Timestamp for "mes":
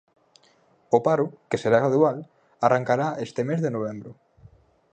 3.49-3.59